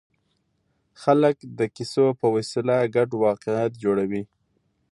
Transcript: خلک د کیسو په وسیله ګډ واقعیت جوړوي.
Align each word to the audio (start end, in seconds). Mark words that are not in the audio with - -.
خلک 1.01 1.35
د 1.59 1.61
کیسو 1.75 2.05
په 2.19 2.27
وسیله 2.35 2.77
ګډ 2.95 3.09
واقعیت 3.25 3.73
جوړوي. 3.83 4.23